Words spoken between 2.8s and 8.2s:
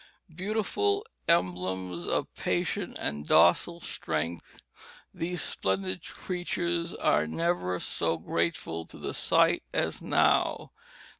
and docile strength, these splendid creatures are never so